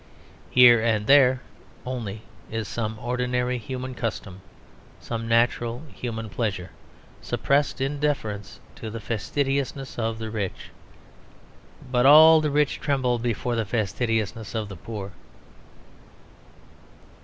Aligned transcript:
Here 0.49 0.81
and 0.81 1.05
there 1.05 1.43
only 1.85 2.23
is 2.49 2.67
some 2.67 2.97
ordinary 2.97 3.59
human 3.59 3.93
custom, 3.93 4.41
some 4.99 5.27
natural 5.27 5.83
human 5.93 6.27
pleasure 6.27 6.71
suppressed 7.21 7.79
in 7.79 7.99
deference 7.99 8.59
to 8.77 8.89
the 8.89 8.99
fastidiousness 8.99 9.99
of 9.99 10.17
the 10.17 10.31
rich. 10.31 10.71
But 11.91 12.07
all 12.07 12.41
the 12.41 12.49
rich 12.49 12.79
tremble 12.79 13.19
before 13.19 13.55
the 13.55 13.63
fastidiousness 13.63 14.55
of 14.55 14.69
the 14.69 14.75
poor. 14.75 15.11